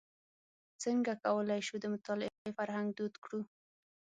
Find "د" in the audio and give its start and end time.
1.81-1.85